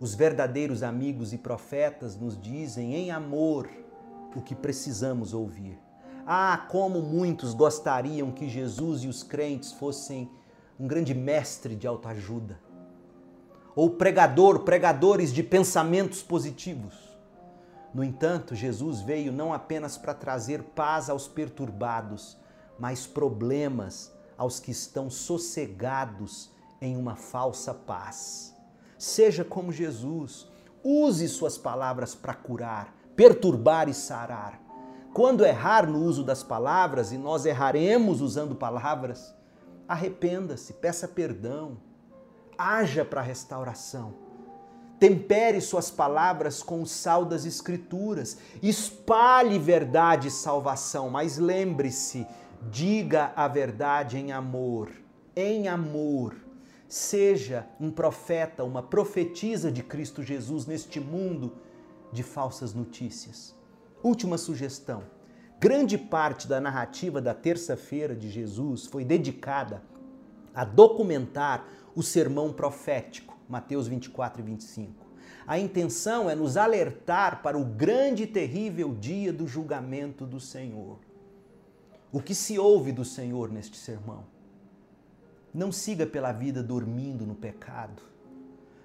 Os 0.00 0.16
verdadeiros 0.16 0.82
amigos 0.82 1.32
e 1.32 1.38
profetas 1.38 2.16
nos 2.16 2.36
dizem 2.36 2.96
em 2.96 3.12
amor 3.12 3.70
o 4.34 4.42
que 4.42 4.56
precisamos 4.56 5.32
ouvir. 5.32 5.78
Ah, 6.30 6.66
como 6.68 7.00
muitos 7.00 7.54
gostariam 7.54 8.30
que 8.30 8.50
Jesus 8.50 9.02
e 9.02 9.08
os 9.08 9.22
crentes 9.22 9.72
fossem 9.72 10.30
um 10.78 10.86
grande 10.86 11.14
mestre 11.14 11.74
de 11.74 11.86
autoajuda, 11.86 12.60
ou 13.74 13.88
pregador, 13.88 14.58
pregadores 14.58 15.32
de 15.32 15.42
pensamentos 15.42 16.22
positivos. 16.22 16.92
No 17.94 18.04
entanto, 18.04 18.54
Jesus 18.54 19.00
veio 19.00 19.32
não 19.32 19.54
apenas 19.54 19.96
para 19.96 20.12
trazer 20.12 20.62
paz 20.62 21.08
aos 21.08 21.26
perturbados, 21.26 22.36
mas 22.78 23.06
problemas 23.06 24.12
aos 24.36 24.60
que 24.60 24.70
estão 24.70 25.08
sossegados 25.08 26.50
em 26.78 26.94
uma 26.94 27.16
falsa 27.16 27.72
paz. 27.72 28.54
Seja 28.98 29.46
como 29.46 29.72
Jesus, 29.72 30.46
use 30.84 31.26
suas 31.26 31.56
palavras 31.56 32.14
para 32.14 32.34
curar, 32.34 32.94
perturbar 33.16 33.88
e 33.88 33.94
sarar. 33.94 34.67
Quando 35.12 35.44
errar 35.44 35.88
no 35.88 35.98
uso 36.04 36.22
das 36.22 36.42
palavras, 36.42 37.12
e 37.12 37.18
nós 37.18 37.46
erraremos 37.46 38.20
usando 38.20 38.54
palavras, 38.54 39.34
arrependa-se, 39.86 40.74
peça 40.74 41.08
perdão, 41.08 41.78
haja 42.56 43.04
para 43.04 43.22
restauração. 43.22 44.14
Tempere 45.00 45.60
suas 45.60 45.90
palavras 45.90 46.62
com 46.62 46.82
o 46.82 46.86
sal 46.86 47.24
das 47.24 47.44
Escrituras, 47.44 48.38
espalhe 48.62 49.58
verdade 49.58 50.28
e 50.28 50.30
salvação, 50.30 51.08
mas 51.08 51.38
lembre-se 51.38 52.26
Diga 52.70 53.32
a 53.36 53.46
verdade 53.46 54.18
em 54.18 54.32
amor, 54.32 54.90
em 55.34 55.68
amor. 55.68 56.36
Seja 56.88 57.66
um 57.80 57.90
profeta, 57.90 58.64
uma 58.64 58.82
profetisa 58.82 59.70
de 59.70 59.82
Cristo 59.82 60.22
Jesus 60.22 60.66
neste 60.66 60.98
mundo 60.98 61.52
de 62.12 62.22
falsas 62.22 62.74
notícias. 62.74 63.54
Última 64.02 64.38
sugestão. 64.38 65.02
Grande 65.60 65.98
parte 65.98 66.46
da 66.46 66.60
narrativa 66.60 67.20
da 67.20 67.34
terça-feira 67.34 68.14
de 68.14 68.30
Jesus 68.30 68.86
foi 68.86 69.04
dedicada 69.04 69.82
a 70.54 70.64
documentar 70.64 71.66
o 71.94 72.02
sermão 72.02 72.52
profético, 72.52 73.36
Mateus 73.48 73.88
24 73.88 74.40
e 74.40 74.44
25. 74.44 75.06
A 75.46 75.58
intenção 75.58 76.28
é 76.30 76.34
nos 76.34 76.56
alertar 76.56 77.42
para 77.42 77.58
o 77.58 77.64
grande 77.64 78.24
e 78.24 78.26
terrível 78.26 78.94
dia 78.94 79.32
do 79.32 79.46
julgamento 79.46 80.26
do 80.26 80.38
Senhor 80.38 80.98
o 82.10 82.20
que 82.20 82.34
se 82.34 82.58
ouve 82.58 82.92
do 82.92 83.04
Senhor 83.04 83.50
neste 83.50 83.76
sermão. 83.76 84.24
Não 85.52 85.70
siga 85.70 86.06
pela 86.06 86.32
vida 86.32 86.62
dormindo 86.62 87.26
no 87.26 87.34
pecado. 87.34 88.02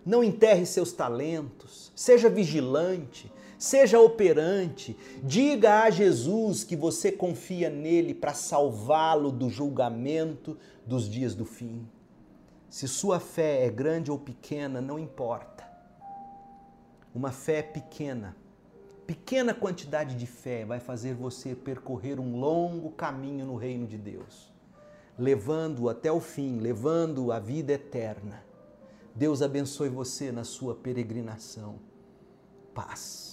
Não 0.06 0.24
enterre 0.24 0.66
seus 0.66 0.92
talentos. 0.92 1.92
Seja 1.96 2.30
vigilante. 2.30 3.32
Seja 3.58 4.00
operante. 4.00 4.98
Diga 5.24 5.84
a 5.84 5.90
Jesus 5.90 6.64
que 6.64 6.76
você 6.76 7.12
confia 7.12 7.70
nele 7.70 8.14
para 8.14 8.34
salvá-lo 8.34 9.32
do 9.32 9.50
julgamento 9.50 10.58
dos 10.86 11.10
dias 11.10 11.36
do 11.36 11.46
fim. 11.46 11.88
Se 12.70 12.88
sua 12.88 13.20
fé 13.20 13.66
é 13.66 13.70
grande 13.70 14.12
ou 14.12 14.18
pequena, 14.18 14.82
não 14.82 14.98
importa. 14.98 15.64
Uma 17.14 17.32
fé 17.32 17.62
pequena 17.62 18.36
pequena 19.06 19.54
quantidade 19.54 20.16
de 20.16 20.26
fé 20.26 20.66
vai 20.66 20.80
fazer 20.80 21.14
você 21.14 21.56
percorrer 21.56 22.20
um 22.20 22.40
longo 22.40 22.92
caminho 22.92 23.46
no 23.46 23.56
reino 23.56 23.86
de 23.86 23.98
Deus, 23.98 24.52
levando-o 25.18 25.90
até 25.90 26.12
o 26.12 26.20
fim, 26.20 26.60
levando-o 26.60 27.32
à 27.32 27.40
vida 27.40 27.74
eterna. 27.74 28.44
Deus 29.16 29.42
abençoe 29.42 29.90
você 29.90 30.32
na 30.32 30.44
sua 30.44 30.74
peregrinação. 30.74 31.76
Paz. 32.74 33.33